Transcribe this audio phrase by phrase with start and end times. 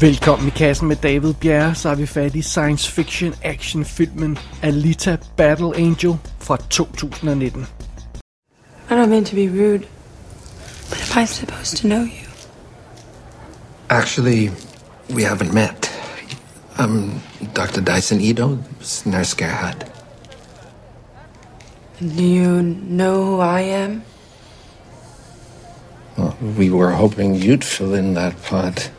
[0.00, 4.38] Velkommen i kassen med David Bjerre, så har vi fat i science fiction action filmen
[4.62, 7.66] Alita Battle Angel fra 2019.
[8.90, 9.86] I don't mean to be rude,
[10.90, 12.28] but am I supposed to know you?
[13.88, 14.50] Actually,
[15.14, 15.90] we haven't met.
[16.78, 17.10] I'm
[17.54, 17.80] Dr.
[17.80, 18.58] Dyson Edo,
[19.06, 19.86] Nurse Gerhard.
[22.00, 24.02] Do you know who I am?
[26.18, 28.90] Well, we were hoping you'd fill in that part.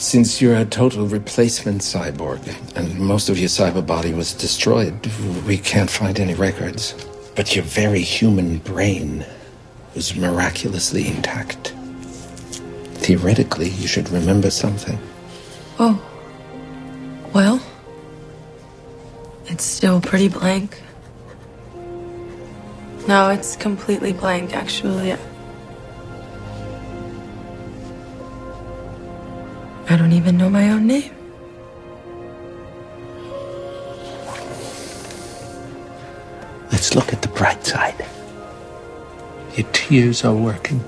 [0.00, 2.40] Since you're a total replacement cyborg,
[2.74, 5.06] and most of your cyber body was destroyed,
[5.46, 6.94] we can't find any records.
[7.36, 9.26] But your very human brain
[9.94, 11.74] was miraculously intact.
[12.94, 14.98] Theoretically, you should remember something.
[15.78, 16.02] Oh.
[17.34, 17.62] Well,
[19.48, 20.82] it's still pretty blank.
[23.06, 25.14] No, it's completely blank, actually.
[30.00, 31.12] Don't even know my own name.
[36.72, 38.06] Let's look at the bright side.
[39.56, 40.80] Your tears are working.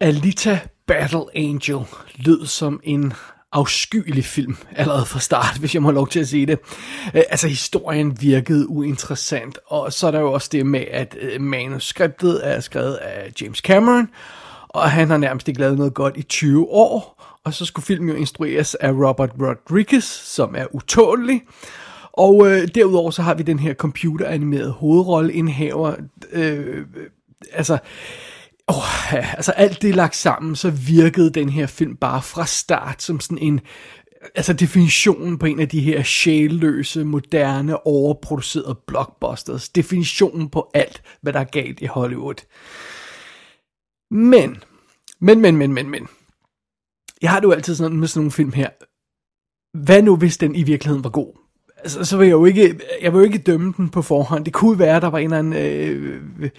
[0.00, 3.12] Alita Battle Angel lød som en
[3.52, 6.58] afskyelig film allerede fra start, hvis jeg må have lov til at sige det.
[7.14, 11.40] Øh, altså, historien virkede uinteressant, og så er der jo også det med, at øh,
[11.40, 14.08] manuskriptet er skrevet af James Cameron,
[14.76, 18.08] og han har nærmest ikke lavet noget godt i 20 år, og så skulle filmen
[18.08, 21.42] jo instrueres af Robert Rodriguez, som er utålig.
[22.12, 25.94] Og øh, derudover så har vi den her computeranimerede hovedrolleindhaver,
[26.32, 26.86] øh,
[27.52, 27.78] altså,
[28.68, 33.20] åh, altså alt det lagt sammen, så virkede den her film bare fra start som
[33.20, 33.60] sådan en,
[34.34, 39.68] altså definitionen på en af de her sjælløse, moderne, overproducerede blockbusters.
[39.68, 42.44] Definitionen på alt, hvad der er galt i Hollywood.
[44.10, 44.56] Men,
[45.20, 46.08] men, men, men, men, men.
[47.22, 48.68] Jeg har det jo altid sådan med sådan nogle film her.
[49.84, 51.38] Hvad nu, hvis den i virkeligheden var god?
[51.76, 54.44] Altså, så vil jeg jo ikke, jeg vil jo ikke dømme den på forhånd.
[54.44, 56.52] Det kunne være, at der var en eller anden, øh, et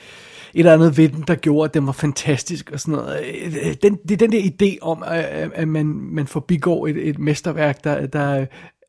[0.53, 3.25] eller andet ved den, der gjorde, at den var fantastisk og sådan noget.
[3.25, 7.19] Øh, den, det er den der idé om, at, at man, man forbigår et, et
[7.19, 8.46] mesterværk, der, der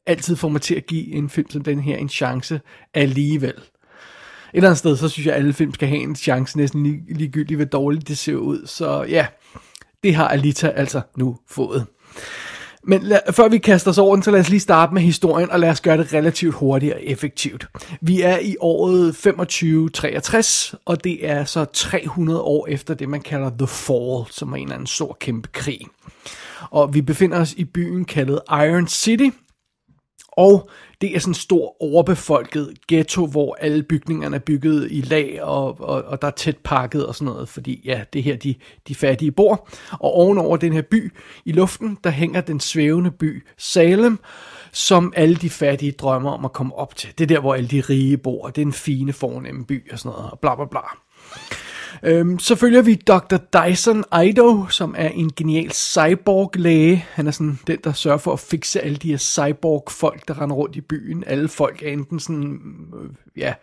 [0.07, 2.61] altid får mig til at give en film som den her en chance
[2.95, 3.55] alligevel.
[4.48, 6.82] Et eller andet sted, så synes jeg, at alle film skal have en chance, næsten
[6.82, 8.66] lig, ligegyldigt, hvor dårligt det ser ud.
[8.66, 9.26] Så ja,
[10.03, 11.86] det har Alita altså nu fået.
[12.84, 15.50] Men lad, før vi kaster os over den, så lad os lige starte med historien,
[15.50, 17.69] og lad os gøre det relativt hurtigt og effektivt.
[18.00, 23.50] Vi er i året 2563, og det er så 300 år efter det, man kalder
[23.59, 25.80] The Fall, som er en eller anden stor kæmpe krig.
[26.70, 29.28] Og vi befinder os i byen kaldet Iron City,
[30.32, 30.70] og
[31.00, 35.81] det er sådan en stor overbefolket ghetto, hvor alle bygningerne er bygget i lag, og,
[35.81, 38.54] og, og der er tæt pakket og sådan noget, fordi ja, det er her de,
[38.88, 39.69] de fattige bor.
[39.92, 41.12] Og ovenover den her by
[41.44, 44.19] i luften, der hænger den svævende by Salem,
[44.72, 47.09] som alle de fattige drømmer om at komme op til.
[47.19, 49.98] Det er der, hvor alle de rige bor, det er en fine, fornemme by og
[49.98, 50.80] sådan noget, og bla bla bla.
[52.03, 53.37] Øhm, så følger vi Dr.
[53.37, 57.06] Dyson Ido, som er en genial cyborg-læge.
[57.12, 60.56] Han er sådan den, der sørger for at fikse alle de her cyborg-folk, der render
[60.56, 61.25] rundt i byen.
[61.27, 62.60] Alle folk er enten sådan,
[62.94, 63.54] øh, ja,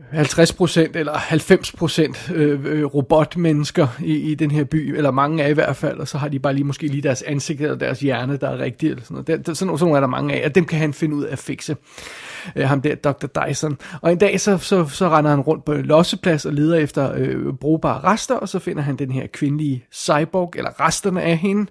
[0.00, 5.52] 50% eller 90% øh, øh, robotmennesker i, i den her by, eller mange af i
[5.52, 8.36] hvert fald, og så har de bare lige måske lige deres ansigt eller deres hjerne,
[8.36, 9.26] der er rigtigt, eller sådan noget.
[9.26, 11.24] Der, der, sådan, sådan nogle er der mange af, og dem kan han finde ud
[11.24, 11.76] af at fikse.
[12.56, 13.26] Øh, ham der, Dr.
[13.26, 13.78] Dyson.
[14.00, 17.54] Og en dag så, så, så render han rundt på losseplads og leder efter øh,
[17.60, 21.70] brugbare rester, og så finder han den her kvindelige cyborg, eller resterne af hende.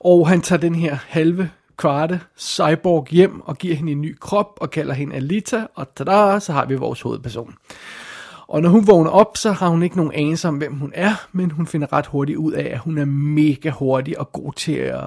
[0.00, 4.58] Og han tager den her halve kvarte cyborg hjem og giver hende en ny krop
[4.60, 7.54] og kalder hende Alita, og tada, så har vi vores hovedperson.
[8.48, 11.26] Og når hun vågner op, så har hun ikke nogen anelse om, hvem hun er,
[11.32, 14.72] men hun finder ret hurtigt ud af, at hun er mega hurtig og god til
[14.72, 15.00] at,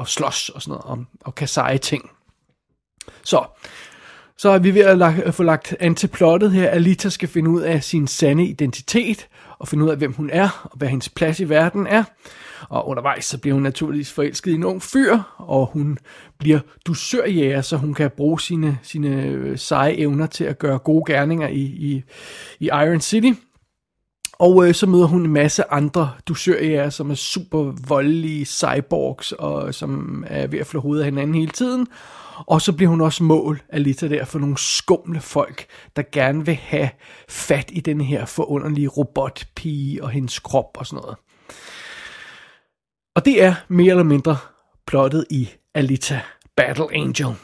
[0.00, 2.10] at slås og sådan noget, og, og kan seje ting.
[3.22, 3.44] Så,
[4.36, 6.70] så er vi ved at, lage, at få lagt an til plottet her.
[6.70, 9.28] Alita skal finde ud af sin sande identitet,
[9.60, 12.04] og finde ud af, hvem hun er, og hvad hendes plads i verden er.
[12.68, 15.98] Og undervejs så bliver hun naturligvis forelsket i en ung fyr, og hun
[16.38, 21.12] bliver dusørjæger, så hun kan bruge sine, sine øh, seje evner til at gøre gode
[21.12, 22.02] gerninger i, i,
[22.60, 23.32] i Iron City.
[24.38, 29.74] Og øh, så møder hun en masse andre dusørjæger, som er super voldelige cyborgs, og
[29.74, 31.86] som er ved at flå hovedet af hinanden hele tiden.
[32.46, 35.66] Og så bliver hun også mål, af Alita der, for nogle skumle folk,
[35.96, 36.90] der gerne vil have
[37.28, 41.16] fat i den her forunderlige robotpige og hendes krop og sådan noget.
[43.16, 44.36] Og det er mere eller mindre
[44.86, 46.20] plottet i Alita
[46.56, 47.34] Battle Angel.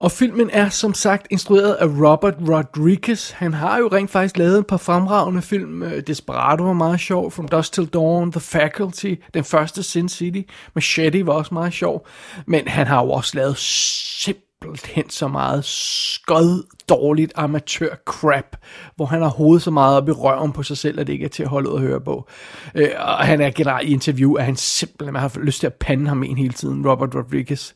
[0.00, 3.30] Og filmen er som sagt instrueret af Robert Rodriguez.
[3.30, 5.82] Han har jo rent faktisk lavet et par fremragende film.
[5.82, 10.50] Øh, Desperado var meget sjov, From Dusk Till Dawn, The Faculty, den første Sin City,
[10.74, 12.06] Machete var også meget sjov.
[12.46, 18.56] Men han har jo også lavet simpelthen så meget skød dårligt amatør crap,
[18.96, 21.24] hvor han har hovedet så meget op i røven på sig selv, at det ikke
[21.24, 22.28] er til at holde ud at høre på.
[22.74, 25.74] Øh, og han er generelt i interview, at han simpelthen man har lyst til at
[25.74, 27.72] pande ham en hele tiden, Robert Rodriguez.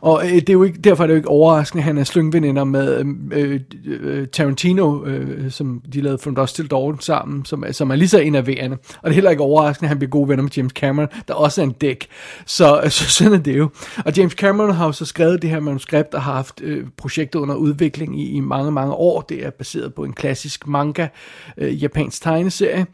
[0.00, 2.04] Og øh, det er jo ikke, derfor er det jo ikke overraskende, at han er
[2.04, 7.44] slyngveninder med øh, øh, øh, Tarantino, øh, som de lavede From Dust Till Dawn sammen,
[7.44, 8.76] som, som er lige så enerverende.
[8.76, 11.34] Og det er heller ikke overraskende, at han bliver gode venner med James Cameron, der
[11.34, 12.06] også er en dæk.
[12.46, 13.68] Så, øh, så sådan er det jo.
[14.04, 17.38] Og James Cameron har jo så skrevet det her manuskript og har haft øh, projektet
[17.38, 19.20] under udvikling i, i mange, mange år.
[19.20, 21.08] Det er baseret på en klassisk manga,
[21.56, 22.86] øh, japansk tegneserie.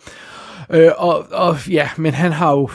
[0.71, 2.71] Øh, og, og ja, men han har jo,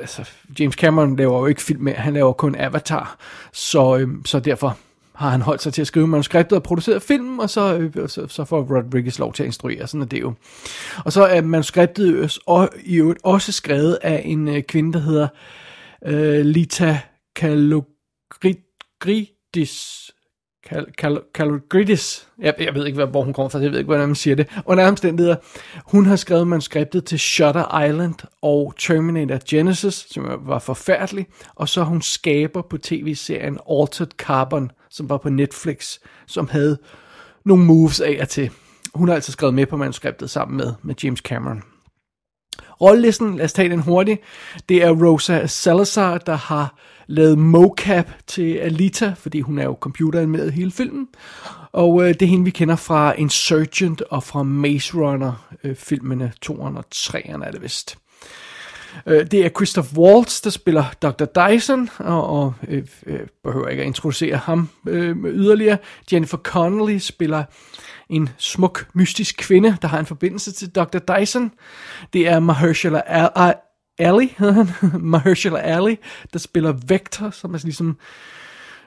[0.00, 0.30] altså
[0.60, 3.16] James Cameron laver jo ikke film mere, han laver kun Avatar,
[3.52, 4.76] så, øh, så derfor
[5.18, 8.26] har han holdt sig til at skrive manuskriptet og producere filmen, og så, øh, så,
[8.28, 10.32] så får Rodriguez lov til at instruere, sådan er det jo.
[11.04, 15.28] Og så er manuskriptet og, i øvrigt også skrevet af en øh, kvinde, der hedder
[16.06, 17.00] øh, Lita
[17.36, 20.07] Kalogridis,
[20.72, 22.28] Cal- Cal- Calogridis.
[22.38, 24.48] Jeg, jeg ved ikke, hvor hun kommer fra, jeg ved ikke, hvordan man siger det.
[24.66, 25.36] Under omstændigheder,
[25.84, 31.82] hun har skrevet manuskriptet til Shutter Island og Terminator Genesis, som var forfærdelig, og så
[31.82, 36.78] hun skaber på tv-serien Altered Carbon, som var på Netflix, som havde
[37.44, 38.50] nogle moves af og til.
[38.94, 41.62] Hun har altså skrevet med på manuskriptet sammen med, med James Cameron.
[42.80, 44.20] Rollelisten, lad os tage den hurtigt.
[44.68, 46.74] Det er Rosa Salazar, der har
[47.06, 51.08] lavet mocap til Alita, fordi hun er jo computeranimeret hele filmen.
[51.72, 56.32] Og øh, det er hende, vi kender fra Insurgent og fra Maze Runner, øh, filmene
[56.46, 57.98] 203'erne er det vist.
[59.06, 61.24] Øh, det er Christoph Waltz, der spiller Dr.
[61.24, 65.78] Dyson, og, og øh, øh, behøver ikke at introducere ham øh, yderligere.
[66.12, 67.44] Jennifer Connelly spiller
[68.08, 70.98] en smuk, mystisk kvinde, der har en forbindelse til Dr.
[70.98, 71.52] Dyson.
[72.12, 73.02] Det er Mahershala
[73.98, 74.68] Ali, hedder han,
[75.00, 75.96] Mahershala Ali,
[76.32, 77.98] der spiller Vector, som er ligesom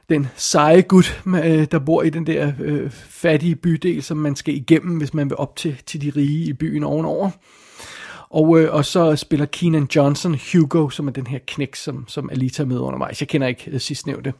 [0.09, 4.55] den seje gut, øh, der bor i den der øh, fattige bydel, som man skal
[4.55, 7.29] igennem, hvis man vil op til, til de rige i byen ovenover.
[8.33, 12.29] Og, øh, og så spiller Keenan Johnson Hugo, som er den her knæk, som, som
[12.29, 13.21] Alita med undervejs.
[13.21, 14.33] Jeg kender ikke øh, det sidst nævnte.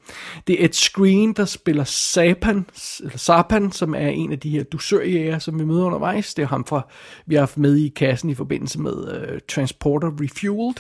[0.47, 2.65] Det er et screen, der spiller Sapan,
[2.99, 6.33] eller Sapan, som er en af de her dusørjæger, som vi møder undervejs.
[6.33, 6.88] Det er ham fra,
[7.25, 10.75] vi har haft med i kassen i forbindelse med øh, Transporter Refueled.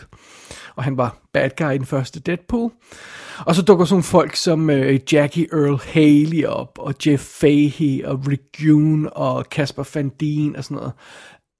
[0.75, 2.71] Og han var bad guy i den første Deadpool.
[3.45, 8.03] Og så dukker sådan nogle folk som øh, Jackie Earl Haley op, og Jeff Fahey,
[8.03, 10.91] og Rick June, og Casper Van Dien, og sådan noget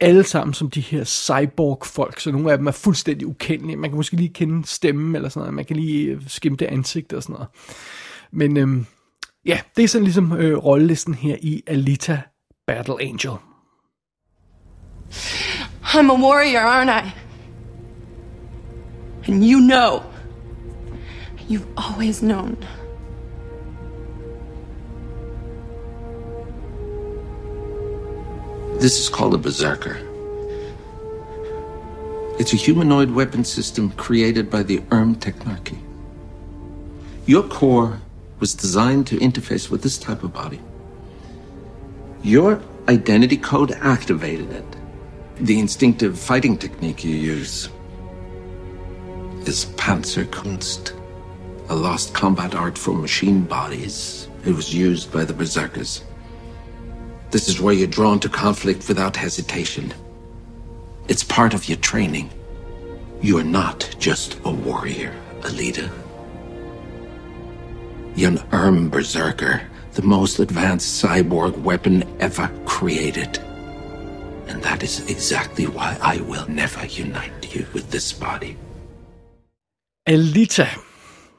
[0.02, 3.76] alle sammen som de her cyborg-folk, så nogle af dem er fuldstændig ukendelige.
[3.76, 7.14] Man kan måske lige kende stemmen eller sådan noget, man kan lige øh, skimte ansigt
[7.14, 7.48] og sådan noget.
[8.32, 8.86] Men øhm,
[9.46, 12.22] ja, det er sådan ligesom øh, rollelisten her i Alita
[12.68, 13.34] Battle Angel.
[15.84, 17.12] I'm a warrior, aren't I?
[19.28, 20.00] And you know.
[21.50, 22.58] You've always known.
[28.82, 30.00] This is called a berserker.
[32.40, 35.78] It's a humanoid weapon system created by the Erm Technarchy.
[37.28, 38.02] Your core
[38.40, 40.60] was designed to interface with this type of body.
[42.24, 44.66] Your identity code activated it.
[45.36, 47.70] The instinctive fighting technique you use
[49.46, 51.00] is Panzerkunst,
[51.70, 54.28] a lost combat art for machine bodies.
[54.44, 56.04] It was used by the Berserkers.
[57.32, 59.94] This is where you're drawn to conflict without hesitation.
[61.08, 62.30] It's part of your training.
[63.22, 65.90] You are not just a warrior, Alita.
[68.16, 69.62] You're an Erm Berserker,
[69.94, 73.40] the most advanced cyborg weapon ever created.
[74.48, 78.58] And that is exactly why I will never unite you with this body.
[80.06, 80.68] Alita,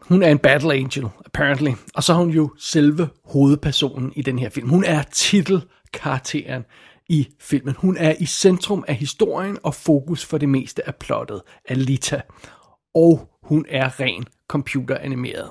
[0.08, 1.74] hun er en battle angel, apparently.
[1.94, 4.68] Og så er hun jo selve hovedpersonen i den her film.
[4.68, 6.64] Hun er titel karakteren
[7.08, 7.74] i filmen.
[7.78, 12.20] Hun er i centrum af historien og fokus for det meste af plottet, Alita.
[12.94, 15.50] Og hun er ren computeranimeret.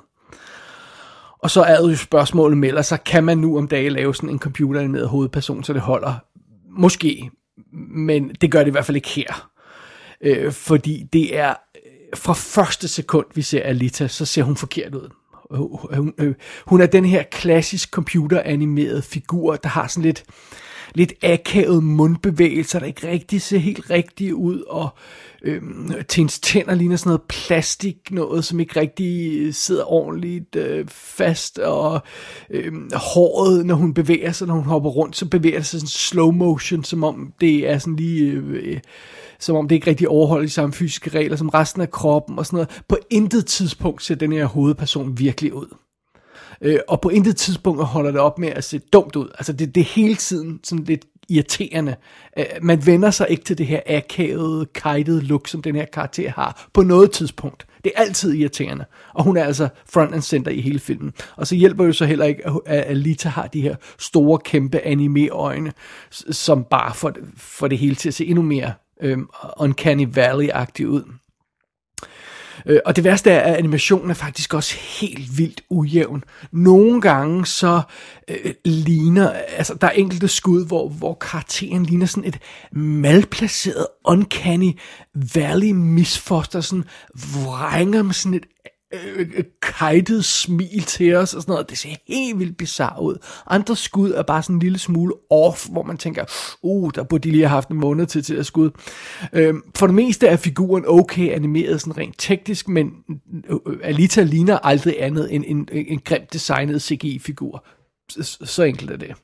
[1.39, 4.39] Og så er jo spørgsmålet melder sig, kan man nu om dagen lave sådan en
[4.39, 6.13] computeranimeret hovedperson, så det holder?
[6.69, 7.31] Måske,
[7.95, 9.49] men det gør det i hvert fald ikke her.
[10.21, 14.95] Øh, fordi det er øh, fra første sekund, vi ser Alita, så ser hun forkert
[14.95, 15.09] ud
[15.57, 20.23] hun, øh, hun er den her klassisk computeranimerede figur, der har sådan lidt
[20.95, 24.89] lidt akavede mundbevægelser, der ikke rigtig ser helt rigtige ud, og
[25.43, 30.87] øhm, til hendes tænder ligner sådan noget plastik, noget som ikke rigtig sidder ordentligt øh,
[30.87, 32.01] fast, og
[32.49, 35.87] øhm, håret, når hun bevæger sig, når hun hopper rundt, så bevæger det sig sådan
[35.87, 38.31] slow motion, som om det er sådan lige...
[38.31, 38.79] Øh,
[39.39, 42.45] som om det ikke rigtig overholder de samme fysiske regler som resten af kroppen og
[42.45, 42.81] sådan noget.
[42.87, 45.67] På intet tidspunkt ser den her hovedperson virkelig ud.
[46.61, 49.29] Øh, og på intet tidspunkt holder det op med at se dumt ud.
[49.37, 51.95] Altså det, det er hele tiden sådan lidt irriterende.
[52.37, 56.31] Øh, man vender sig ikke til det her akavede, kajtede look, som den her karakter
[56.31, 57.65] har, på noget tidspunkt.
[57.83, 58.85] Det er altid irriterende.
[59.13, 61.13] Og hun er altså front and center i hele filmen.
[61.35, 65.71] Og så hjælper jo så heller ikke, at Alita har de her store, kæmpe anime-øjne,
[66.11, 71.03] som bare får, får det hele til at se endnu mere øhm, Uncanny Valley-agtigt ud.
[72.65, 76.23] Øh, og det værste er, at animationen er faktisk også helt vildt ujævn.
[76.51, 77.81] Nogle gange så
[78.27, 82.39] øh, ligner, altså der er enkelte skud, hvor, hvor karakteren ligner sådan et
[82.71, 84.71] malplaceret Uncanny
[85.35, 86.85] Valley misfoster, sådan
[87.43, 88.45] vrænger med sådan et
[88.93, 91.69] øh, øh kajtet smil til os og sådan noget.
[91.69, 93.17] Det ser helt vildt bizarre ud.
[93.47, 96.25] Andre skud er bare sådan en lille smule off, hvor man tænker,
[96.61, 98.69] uh, der burde de lige have haft en måned til til at skud.
[99.33, 102.91] Øh, for det meste er figuren okay animeret sådan rent teknisk, men
[103.49, 107.65] øh, øh Alita ligner aldrig andet end en, en, en grimt designet CGI-figur.
[108.09, 109.15] Så, så enkelt er det.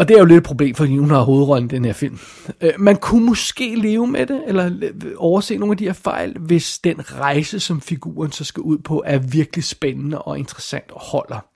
[0.00, 2.18] Og det er jo lidt et problem, fordi hun har hovedrollen i den her film.
[2.60, 6.78] Øh, man kunne måske leve med det, eller overse nogle af de her fejl, hvis
[6.78, 11.46] den rejse, som figuren så skal ud på, er virkelig spændende og interessant og holder.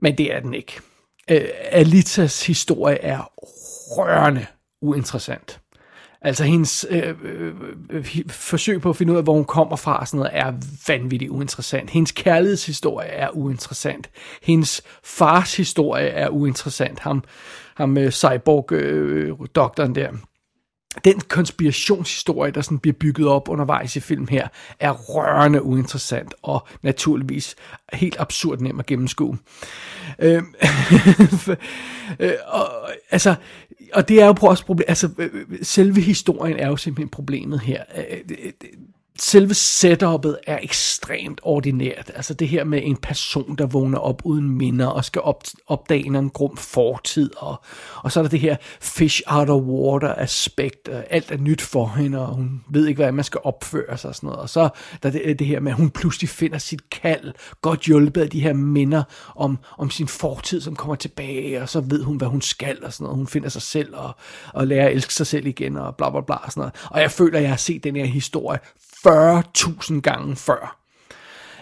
[0.00, 0.80] Men det er den ikke.
[1.30, 3.30] Øh, Alitas historie er
[3.96, 4.46] rørende
[4.82, 5.60] uinteressant.
[6.24, 7.52] Altså hendes øh, øh,
[7.90, 10.52] øh forsøg på at finde ud af, hvor hun kommer fra, og sådan noget, er
[10.88, 11.90] vanvittigt uinteressant.
[11.90, 14.10] Hendes kærlighedshistorie er uinteressant.
[14.42, 16.98] Hendes fars historie er uinteressant.
[16.98, 17.24] Ham,
[17.74, 20.10] ham øh, cyborg-doktoren øh, der
[21.04, 24.48] den konspirationshistorie, der sådan bliver bygget op undervejs i film her,
[24.80, 27.56] er rørende uinteressant og naturligvis
[27.92, 29.38] helt absurd nem at gennemskue.
[30.18, 30.42] Øh,
[32.18, 32.68] øh, og,
[33.10, 33.34] altså,
[33.92, 37.60] og det er jo også problem, altså øh, øh, selve historien er jo simpelthen problemet
[37.60, 37.82] her.
[37.96, 38.52] Øh, øh
[39.18, 42.10] selve setupet er ekstremt ordinært.
[42.14, 46.06] Altså det her med en person, der vågner op uden minder og skal op, opdage
[46.06, 47.30] en grum fortid.
[47.36, 47.64] Og,
[47.96, 50.88] og så er der det her fish out of water aspekt.
[51.10, 54.14] Alt er nyt for hende, og hun ved ikke, hvad man skal opføre sig og
[54.14, 54.40] sådan noget.
[54.40, 54.68] Og så
[55.02, 58.30] der er det, det her med, at hun pludselig finder sit kald, godt hjulpet af
[58.30, 59.02] de her minder
[59.36, 62.92] om, om sin fortid, som kommer tilbage, og så ved hun, hvad hun skal og
[62.92, 63.16] sådan noget.
[63.16, 64.16] Hun finder sig selv og,
[64.54, 66.74] og lærer at elske sig selv igen og bla bla bla og sådan noget.
[66.90, 68.58] Og jeg føler, at jeg har set den her historie
[69.06, 70.80] 40.000 gange før.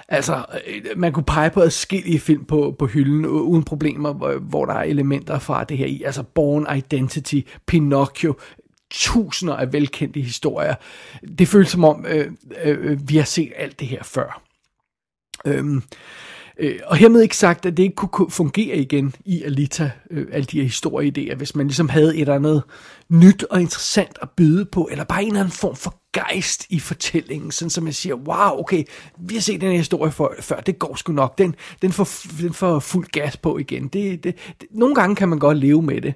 [0.08, 4.64] Altså, øh, man kunne pege på adskillige film på, på hylden uden problemer, hvor, hvor
[4.64, 6.02] der er elementer fra det her i.
[6.02, 8.34] Altså Born Identity, Pinocchio,
[8.90, 10.74] tusinder af velkendte historier.
[11.38, 12.32] Det føles som om, øh,
[12.64, 14.42] øh, vi har set alt det her før.
[15.46, 15.82] Øhm,
[16.58, 20.44] Øh, og hermed ikke sagt, at det ikke kunne fungere igen i Alita, øh, alle
[20.44, 22.62] de her historieidéer, hvis man ligesom havde et eller andet
[23.08, 26.78] nyt og interessant at byde på, eller bare en eller anden form for gejst i
[26.78, 28.84] fortællingen, sådan som jeg siger, wow, okay,
[29.18, 32.08] vi har set den her historie for, før, det går sgu nok, den, den, får,
[32.40, 33.88] den får fuld gas på igen.
[33.88, 36.14] Det, det, det, nogle gange kan man godt leve med det.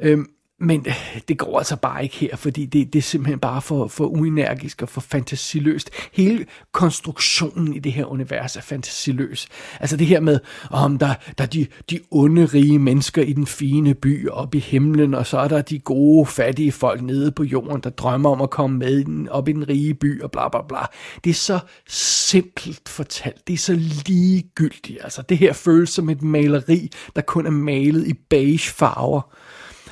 [0.00, 0.26] Øhm,
[0.60, 3.88] men øh, det går altså bare ikke her, fordi det, det er simpelthen bare for,
[3.88, 5.90] for uenergisk og for fantasiløst.
[6.12, 9.46] Hele konstruktionen i det her univers er fantasiløs.
[9.80, 13.46] Altså det her med, om der, der er de, de onde, rige mennesker i den
[13.46, 17.44] fine by op i himlen, og så er der de gode, fattige folk nede på
[17.44, 20.60] jorden, der drømmer om at komme med op i den rige by, og bla bla
[20.68, 20.86] bla.
[21.24, 21.58] Det er så
[21.88, 23.46] simpelt fortalt.
[23.46, 23.74] Det er så
[24.06, 24.98] ligegyldigt.
[25.04, 29.34] Altså det her føles som et maleri, der kun er malet i beige farver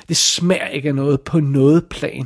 [0.09, 2.25] det smager ikke af noget på noget plan.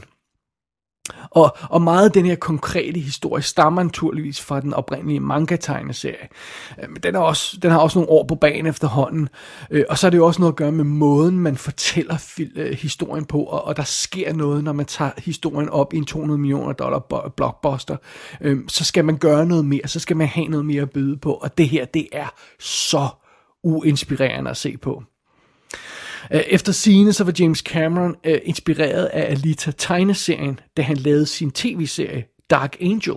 [1.31, 6.27] Og, og meget af den her konkrete historie stammer naturligvis fra den oprindelige manga-tegneserie.
[6.77, 9.29] Men den, er også, den har også nogle år på banen efterhånden.
[9.71, 12.71] Øh, og så er det jo også noget at gøre med måden, man fortæller øh,
[12.71, 13.43] historien på.
[13.43, 17.29] Og, og der sker noget, når man tager historien op i en 200 millioner dollar
[17.37, 17.97] blockbuster.
[18.41, 21.17] Øhm, så skal man gøre noget mere, så skal man have noget mere at byde
[21.17, 21.33] på.
[21.33, 22.27] Og det her, det er
[22.59, 23.07] så
[23.63, 25.03] uinspirerende at se på.
[26.33, 31.25] Øh, efter sine så var James Cameron øh, inspireret af Alita tegneserien, da han lavede
[31.25, 33.15] sin tv-serie Dark Angel.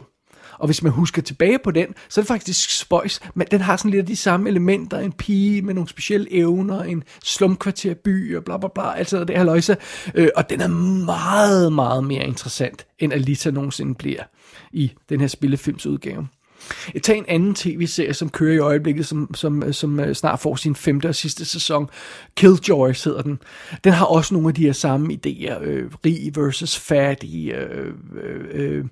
[0.59, 3.77] Og hvis man husker tilbage på den, så er det faktisk spøjs, men den har
[3.77, 8.45] sådan lidt af de samme elementer, en pige med nogle specielle evner, en slumkvarterby og
[8.45, 9.77] bla bla bla, altså det her løjse.
[10.15, 10.69] Øh, og den er
[11.07, 14.23] meget, meget mere interessant, end Alita nogensinde bliver
[14.73, 16.29] i den her spillefilmsudgave.
[17.03, 20.57] Tag en anden tv-serie, som kører i øjeblikket, som, som, øh, som øh, snart får
[20.57, 21.89] sin femte og sidste sæson.
[22.37, 23.39] Killjoys hedder den.
[23.85, 25.63] Den har også nogle af de her samme idéer.
[25.63, 28.85] Øh, rig versus fattig, øh, øh, øh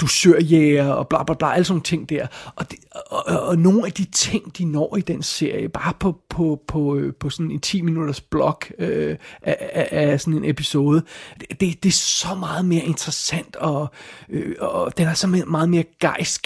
[0.00, 2.26] dusørjæger og bla bla bla, alle sådan ting der.
[2.56, 5.92] Og, det, og, og, og nogle af de ting, de når i den serie, bare
[6.00, 10.44] på, på, på, på sådan en 10 minutters blok øh, af, af, af sådan en
[10.44, 11.02] episode,
[11.40, 13.90] det, det, det er så meget mere interessant, og,
[14.28, 16.42] øh, og den har så meget mere gejst,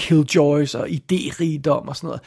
[0.57, 2.21] stories og idérigdom og sådan noget.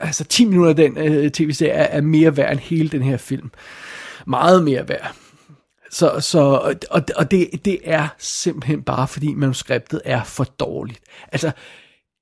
[0.00, 3.16] Altså 10 minutter af den øh, tv-serie er, er mere værd end hele den her
[3.16, 3.50] film.
[4.26, 5.14] Meget mere værd.
[5.90, 6.38] Så, så,
[6.90, 11.00] og, og det, det er simpelthen bare fordi manuskriptet er for dårligt.
[11.32, 11.50] Altså,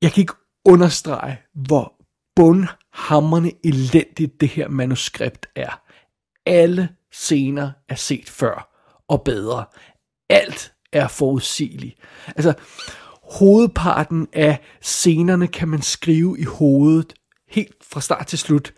[0.02, 1.92] jeg kan ikke understrege, hvor
[2.36, 5.82] bundhammerne elendigt det her manuskript er.
[6.46, 8.76] Alle scener er set før
[9.08, 9.64] og bedre.
[10.30, 11.96] Alt er forudsigeligt.
[12.26, 12.54] Altså,
[13.30, 17.12] hovedparten af scenerne kan man skrive i hovedet
[17.48, 18.72] helt fra start til slut.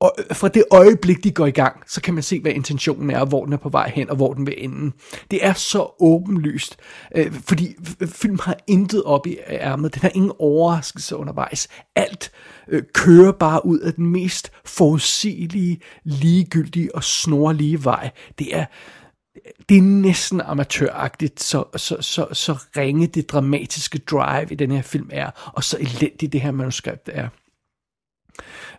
[0.00, 3.10] Og øh, fra det øjeblik, de går i gang, så kan man se, hvad intentionen
[3.10, 4.92] er, og hvor den er på vej hen, og hvor den vil ende.
[5.30, 6.76] Det er så åbenlyst,
[7.16, 7.74] øh, fordi
[8.06, 9.94] film har intet op i ærmet.
[9.94, 11.68] Den har ingen overraskelse undervejs.
[11.96, 12.30] Alt
[12.68, 18.10] øh, kører bare ud af den mest forudsigelige, ligegyldige og snorlige vej.
[18.38, 18.64] Det er
[19.68, 24.82] det er næsten amatøragtigt, så, så, så, så ringe det dramatiske drive i den her
[24.82, 27.28] film er, og så elendigt det her manuskript er.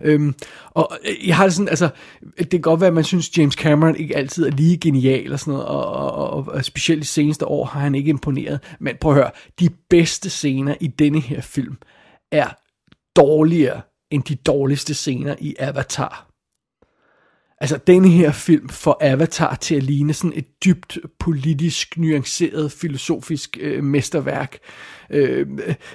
[0.01, 0.36] Øhm,
[0.69, 1.89] og øh, jeg har det sådan, altså,
[2.38, 5.39] det kan godt være, at man synes, James Cameron ikke altid er lige genial og
[5.39, 8.60] sådan noget, og, og, og, og specielt de seneste år har han ikke imponeret.
[8.79, 11.77] Men prøv at høre, de bedste scener i denne her film
[12.31, 12.48] er
[13.15, 13.81] dårligere
[14.12, 16.33] end de dårligste scener i Avatar.
[17.63, 23.58] Altså, denne her film får Avatar til at ligne sådan et dybt politisk, nuanceret, filosofisk
[23.62, 24.58] øh, mesterværk.
[25.10, 25.48] Øh,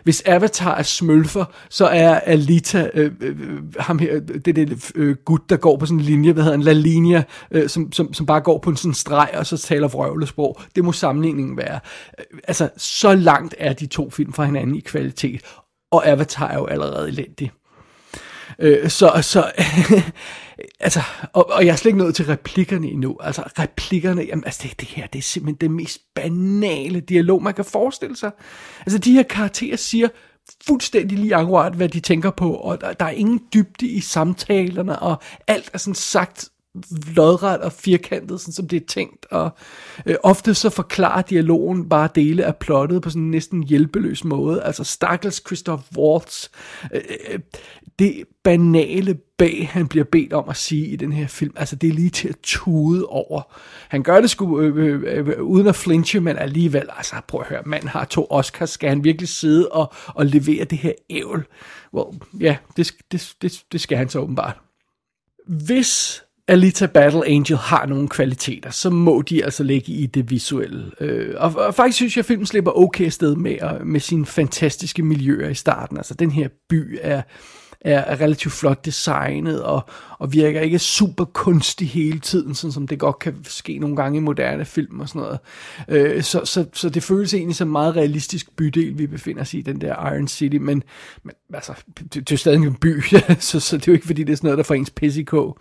[0.05, 5.17] hvis Avatar er smølfer, så er Alita, øh, øh, øh ham her, det det øh,
[5.25, 8.15] gut, der går på sådan en linje, hvad hedder en La Linea, øh, som, som,
[8.15, 10.61] som bare går på en sådan streg, og så taler vrøvlesprog.
[10.77, 11.81] Det må sammenligningen være.
[12.19, 15.41] Øh, altså, så langt er de to film fra hinanden i kvalitet,
[15.91, 17.53] og Avatar er jo allerede elendig.
[18.59, 19.51] Øh, så, så
[20.81, 21.01] altså,
[21.33, 23.17] og, og jeg er slet ikke nået til replikkerne endnu.
[23.21, 27.55] Altså, replikkerne, jamen, altså, det, det her, det er simpelthen det mest banale dialog, man
[27.55, 28.31] kan forestille sig.
[28.81, 30.09] Altså, de her karakterer siger
[30.67, 34.99] fuldstændig lige akkurat, hvad de tænker på, og der, der er ingen dybde i samtalerne,
[34.99, 36.49] og alt er sådan sagt
[37.17, 39.51] lodret og firkantet, sådan som det er tænkt, og
[40.07, 44.63] øh, ofte så forklarer dialogen bare dele af plottet på sådan en næsten hjælpeløs måde.
[44.63, 46.49] Altså stakkels Christoph Waltz,
[46.95, 47.39] øh, øh,
[47.99, 51.89] det banale bag, han bliver bedt om at sige i den her film, altså det
[51.89, 53.43] er lige til at tude over.
[53.89, 57.47] Han gør det sgu øh, øh, øh, uden at flinche, men alligevel, altså prøv at
[57.47, 61.47] høre, manden har to Oscars, skal han virkelig sidde og, og levere det her ævl?
[61.95, 64.61] Well, ja, det, det, det, det skal han så åbenbart.
[65.47, 70.91] Hvis Alita Battle Angel har nogle kvaliteter, så må de altså ligge i det visuelle.
[71.01, 74.27] Øh, og, og faktisk synes jeg, at filmen slipper okay sted med, øh, med sine
[74.27, 75.97] fantastiske miljøer i starten.
[75.97, 77.23] Altså den her by er
[77.81, 79.89] er, er relativt flot designet og,
[80.19, 84.17] og virker ikke super kunstig hele tiden, sådan som det godt kan ske nogle gange
[84.17, 85.39] i moderne film og sådan noget.
[85.89, 89.55] Øh, så, så, så det føles egentlig som en meget realistisk bydel, vi befinder os
[89.55, 90.83] i, den der Iron City, men,
[91.23, 93.03] men altså, det, det er jo stadig en by,
[93.39, 95.21] så, så det er jo ikke fordi, det er sådan noget, der får ens pisse
[95.21, 95.59] i kog.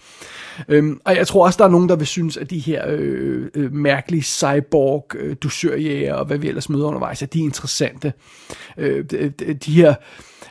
[0.67, 3.47] Øhm, og jeg tror også, der er nogen, der vil synes, at de her øh,
[3.53, 8.13] øh, mærkelige cyborg, øh, dusørjæger og hvad vi ellers møder undervejs, at de er interessante.
[8.77, 9.95] Øh, de, de her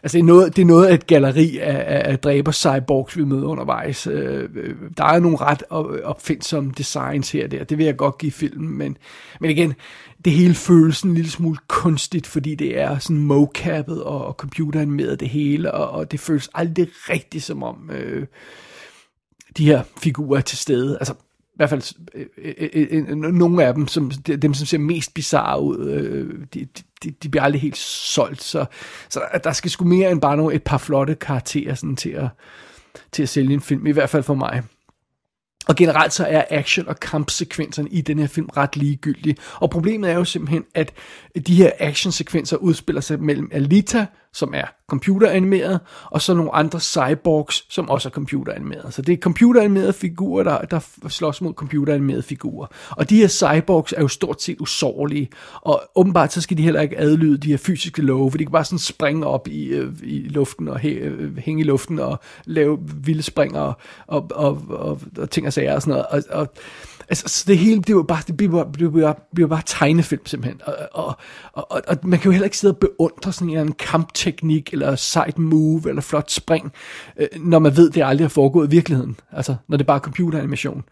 [0.02, 3.16] Altså, det er noget, det er noget af et galeri af, af, af dræber cyborgs,
[3.16, 4.06] vi møder undervejs.
[4.06, 5.62] Øh, øh, der er nogle ret
[6.04, 7.64] opfindsomme designs her og der.
[7.64, 8.96] Det vil jeg godt give filmen, men,
[9.40, 9.74] men igen,
[10.24, 15.20] det hele føles en lille smule kunstigt, fordi det er sådan mocappet og, og computeranimeret
[15.20, 18.26] det hele, og, og det føles aldrig rigtigt som om øh,
[19.56, 20.98] de her figurer er til stede.
[21.00, 24.78] Altså, i hvert fald øh, øh, øh, øh nogle af dem, som, dem som ser
[24.78, 28.64] mest bizarre ud, øh, de, de, de de bliver aldrig helt solgt, så,
[29.08, 32.10] så der, der skal sgu mere end bare nogle, et par flotte karakterer sådan, til,
[32.10, 32.28] at,
[33.12, 34.62] til at sælge en film, i hvert fald for mig.
[35.68, 39.36] Og generelt så er action- og kampsekvenserne i den her film ret ligegyldige.
[39.54, 40.92] Og problemet er jo simpelthen, at
[41.46, 47.74] de her actionsekvenser udspiller sig mellem Alita, som er computeranimeret, og så nogle andre cyborgs,
[47.74, 48.94] som også er computeranimeret.
[48.94, 52.66] Så det er computeranimerede figurer, der, der slås mod computeranimerede figurer.
[52.90, 55.28] Og de her cyborgs er jo stort set usårlige,
[55.60, 58.52] og åbenbart så skal de heller ikke adlyde de her fysiske love, for de kan
[58.52, 62.20] bare sådan springe op i, øh, i luften og hæ, øh, hænge i luften og
[62.44, 63.72] lave vilde spring og,
[64.06, 66.06] og, og, og, og ting og sager og sådan noget.
[66.30, 66.48] Og, og
[67.08, 70.60] Altså, så det hele, det var bare, det bliver, bliver, bliver, bliver bare tegnefilm simpelthen.
[70.64, 71.16] Og, og,
[71.52, 74.72] og, og, man kan jo heller ikke sidde og beundre sådan en eller anden kampteknik,
[74.72, 76.72] eller side move, eller flot spring,
[77.16, 79.16] øh, når man ved, det aldrig har foregået i virkeligheden.
[79.32, 80.84] Altså, når det bare er computeranimation.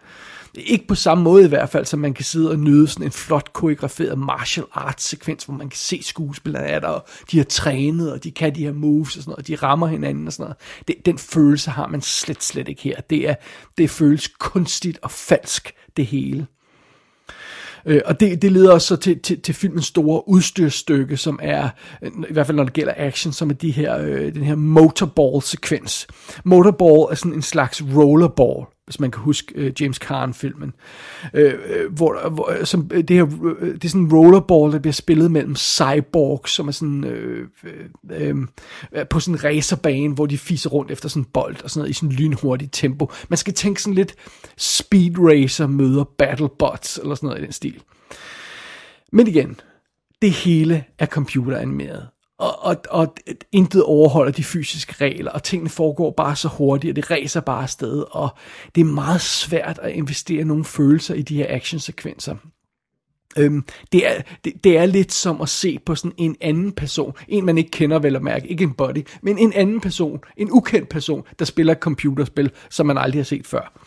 [0.57, 3.13] Ikke på samme måde i hvert fald, som man kan sidde og nyde sådan en
[3.13, 7.45] flot koreograferet martial arts sekvens, hvor man kan se skuespillerne af der, og de har
[7.45, 10.33] trænet, og de kan de her moves og sådan noget, og de rammer hinanden og
[10.33, 10.57] sådan noget.
[10.89, 13.01] Det, den følelse har man slet, slet ikke her.
[13.11, 13.35] Det, er,
[13.79, 16.47] det føles kunstigt og falsk, det hele.
[17.87, 21.69] Øh, og det, det leder også så til, til, til filmens store udstyrsstykke, som er,
[22.03, 24.55] øh, i hvert fald når det gælder action, som er de her, øh, den her
[24.55, 26.07] motorball-sekvens.
[26.45, 30.73] Motorball er sådan en slags rollerball, hvis man kan huske uh, James Caan-filmen,
[31.35, 33.25] uh, hvor, hvor som, det her,
[33.61, 37.69] det er sådan en rollerball, der bliver spillet mellem cyborgs, som er sådan uh,
[38.31, 41.71] uh, uh, på sådan en racerbane, hvor de fiser rundt efter sådan en bold og
[41.71, 43.11] sådan noget i sådan en lynhurtigt tempo.
[43.29, 44.15] Man skal tænke sådan lidt
[44.57, 47.83] Speed Racer møder Battlebots eller sådan noget i den stil.
[49.13, 49.61] Men igen,
[50.23, 53.15] det hele er computeranimeret og, og, og
[53.53, 57.63] intet overholder de fysiske regler, og tingene foregår bare så hurtigt, og det ræser bare
[57.63, 58.29] afsted, og
[58.75, 62.37] det er meget svært at investere nogle følelser i de her actionsekvenser.
[63.39, 67.13] Øhm, det, er, det, det er lidt som at se på sådan en anden person,
[67.29, 70.51] en man ikke kender vel at mærke, ikke en body, men en anden person, en
[70.51, 73.81] ukendt person, der spiller et computerspil, som man aldrig har set før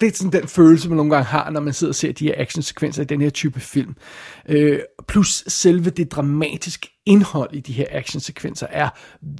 [0.00, 2.24] det er sådan den følelse, man nogle gange har, når man sidder og ser de
[2.24, 3.94] her actionsekvenser i den her type film.
[4.48, 8.88] Øh, plus selve det dramatiske indhold i de her actionsekvenser er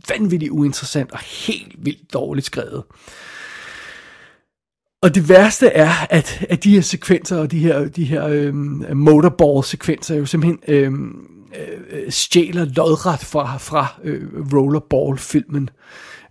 [0.08, 2.84] vanvittigt uinteressant og helt vildt dårligt skrevet.
[5.02, 8.54] Og det værste er, at, at de her sekvenser og de her, de her øh,
[8.96, 15.70] motorball-sekvenser jo simpelthen øhm, øh, øh, stjæler lodret fra, fra øh, rollerball-filmen.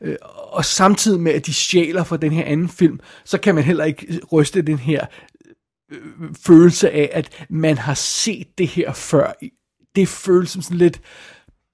[0.02, 0.16] Øh,
[0.56, 3.84] og samtidig med, at de stjæler fra den her anden film, så kan man heller
[3.84, 5.06] ikke ryste den her
[5.92, 6.00] øh,
[6.46, 9.34] følelse af, at man har set det her før.
[9.96, 11.02] Det føles som sådan lidt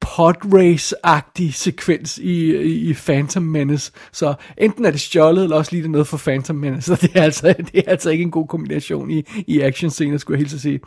[0.01, 3.91] podrace-agtig sekvens i, i Phantom Menace.
[4.11, 6.81] Så enten er det stjålet, eller også lige det noget for Phantom Menace.
[6.81, 10.35] Så det er altså, det er altså ikke en god kombination i, i action-scener, skulle
[10.35, 10.79] jeg helt så sige.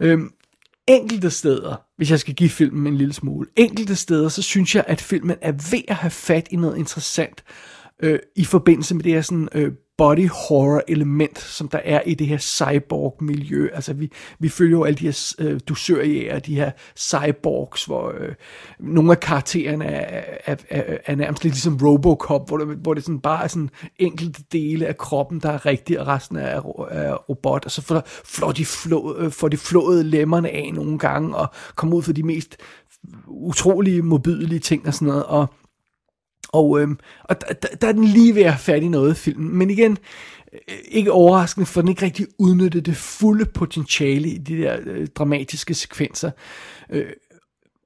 [0.00, 0.30] Øhm,
[0.88, 4.84] enkelte steder, hvis jeg skal give filmen en lille smule, enkelte steder, så synes jeg,
[4.86, 7.44] at filmen er ved at have fat i noget interessant
[8.02, 12.14] øh, i forbindelse med det her sådan øh, body horror element, som der er i
[12.14, 13.68] det her cyborg miljø.
[13.72, 18.34] Altså vi, vi følger jo alle de her øh, dusørjæger, de her cyborgs, hvor øh,
[18.80, 23.04] nogle af karaktererne er, er, er, er nærmest lidt ligesom Robocop, hvor det, hvor det
[23.04, 27.14] sådan bare er sådan enkelte dele af kroppen, der er rigtig, og resten er, er
[27.14, 31.36] robot, og så får, får, de flå, øh, får de flået lemmerne af nogle gange,
[31.36, 32.56] og kommer ud for de mest
[33.26, 35.46] utrolige, modbydelige ting og sådan noget, og
[36.48, 39.56] og, øhm, og der, der er den lige ved at have fat i noget filmen.
[39.58, 39.98] Men igen,
[40.52, 45.06] øh, ikke overraskende, for den ikke rigtig udnyttede det fulde potentiale i de der øh,
[45.06, 46.30] dramatiske sekvenser.
[46.90, 47.12] Øh,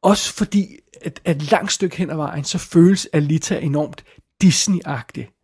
[0.03, 4.05] også fordi, at, at et langt stykke hen ad vejen, så føles Alita enormt
[4.45, 5.41] Disney-agtig.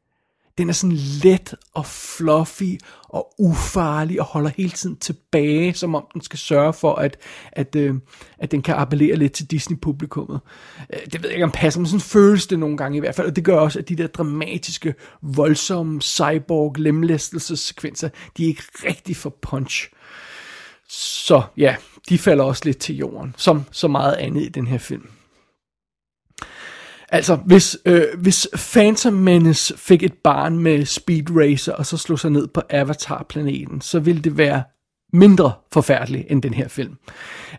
[0.59, 6.07] Den er sådan let og fluffy og ufarlig og holder hele tiden tilbage, som om
[6.13, 7.17] den skal sørge for, at,
[7.53, 7.95] at, øh,
[8.39, 10.41] at den kan appellere lidt til Disney-publikummet.
[10.93, 13.15] Øh, det ved jeg ikke om passer, men sådan føles det nogle gange i hvert
[13.15, 18.63] fald, og det gør også, at de der dramatiske, voldsomme cyborg lemlæstelsessekvenser, de er ikke
[18.85, 19.91] rigtig for punch.
[20.89, 21.77] Så ja,
[22.09, 25.09] de falder også lidt til jorden, som så meget andet i den her film.
[27.09, 32.19] Altså, hvis, øh, hvis Phantom Menace fik et barn med Speed Racer, og så slog
[32.19, 34.63] sig ned på Avatar-planeten, så ville det være
[35.13, 36.97] mindre forfærdeligt end den her film.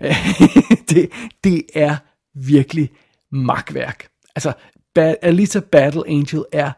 [0.90, 1.10] det,
[1.44, 1.96] det er
[2.36, 2.90] virkelig
[3.32, 4.08] magtværk.
[4.36, 4.54] Altså,
[4.96, 6.72] Alita Battle Angel er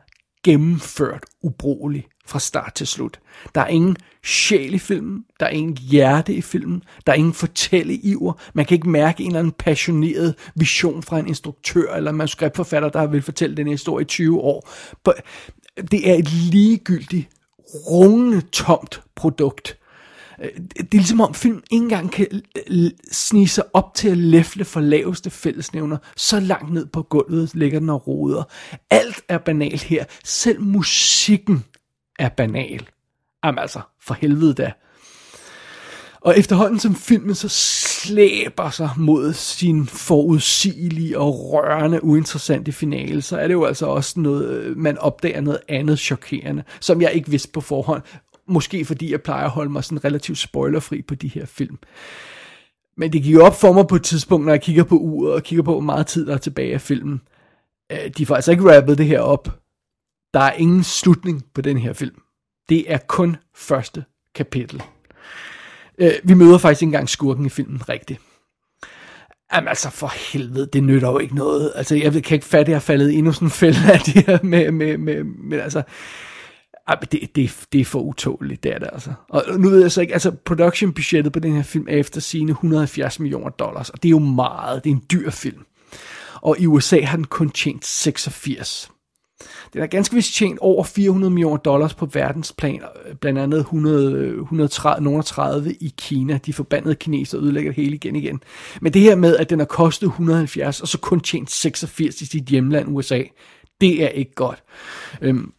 [0.43, 3.19] gennemført ubrugelig fra start til slut.
[3.55, 7.33] Der er ingen sjæl i filmen, der er ingen hjerte i filmen, der er ingen
[7.33, 12.89] fortælleiver, man kan ikke mærke en eller anden passioneret vision fra en instruktør eller manuskriptforfatter,
[12.89, 14.69] der vil fortælle den historie i 20 år.
[15.91, 17.29] Det er et ligegyldigt,
[17.89, 19.77] rungende tomt produkt.
[20.41, 22.41] Øh, det er ligesom om film ikke engang kan
[23.11, 25.97] snige sig op til at læfle for laveste fællesnævner.
[26.17, 28.43] Så langt ned på gulvet ligger den og roder.
[28.89, 30.05] Alt er banalt her.
[30.23, 31.63] Selv musikken
[32.21, 32.87] er banal.
[33.43, 34.71] Jamen altså, for helvede da.
[36.21, 43.37] Og efterhånden som filmen så slæber sig mod sin forudsigelige og rørende uinteressante finale, så
[43.37, 47.29] er det jo altså også noget, øh, man opdager noget andet chokerende, som jeg ikke
[47.29, 48.01] vidste på forhånd.
[48.47, 51.77] Måske fordi jeg plejer at holde mig sådan relativt spoilerfri på de her film.
[52.97, 55.43] Men det gik op for mig på et tidspunkt, når jeg kigger på uret og
[55.43, 57.21] kigger på, hvor meget tid der er tilbage af filmen.
[57.91, 59.60] Øh, de får altså ikke rappet det her op.
[60.33, 62.21] Der er ingen slutning på den her film.
[62.69, 64.03] Det er kun første
[64.35, 64.83] kapitel.
[65.97, 68.21] Øh, vi møder faktisk ikke engang skurken i filmen rigtigt.
[69.53, 71.71] Jamen altså, for helvede, det nytter jo ikke noget.
[71.75, 74.25] Altså, jeg kan ikke fatte, at jeg er faldet endnu sådan en fælde af det
[74.25, 75.83] her med, med, med, med altså,
[77.11, 79.13] det, det, det er for utåligt, det er det altså.
[79.29, 82.21] Og nu ved jeg så ikke, altså production budgettet på den her film er efter
[82.21, 85.65] sine 170 millioner dollars, og det er jo meget, det er en dyr film.
[86.41, 88.91] Og i USA har den kun tjent 86.
[89.73, 94.27] Den har ganske vist tjent over 400 millioner dollars på verdensplan, øh, blandt andet 100,
[94.27, 96.39] 130, 30 i Kina.
[96.45, 98.43] De forbandede kineser ødelægger det hele igen igen.
[98.81, 102.25] Men det her med, at den har kostet 170, og så kun tjent 86 i
[102.25, 103.23] sit hjemland USA,
[103.81, 104.63] det er ikke godt.
[105.21, 105.53] Øhm,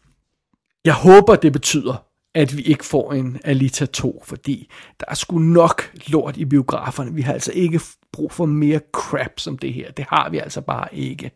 [0.85, 4.71] jeg håber, det betyder, at vi ikke får en Alita 2, fordi
[5.01, 7.15] der er sgu nok lort i biograferne.
[7.15, 7.81] Vi har altså ikke
[8.13, 9.93] brug for mere crap som det her.
[9.93, 11.31] Det har vi altså bare ikke.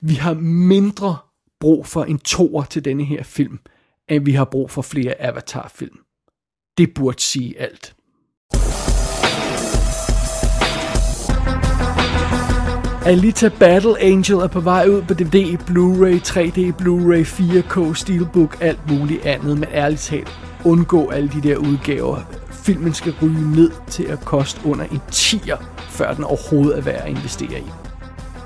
[0.00, 1.16] Vi har mindre
[1.60, 3.58] brug for en toer til denne her film,
[4.08, 5.98] end vi har brug for flere Avatar-film.
[6.78, 7.94] Det burde sige alt.
[13.06, 18.90] Alita Battle Angel er på vej ud på DVD, Blu-ray, 3D, Blu-ray, 4K, Steelbook, alt
[18.90, 22.18] muligt andet, men ærligt talt, undgå alle de der udgaver.
[22.50, 27.02] Filmen skal ryge ned til at koste under en tier, før den overhovedet er værd
[27.02, 27.87] at investere i.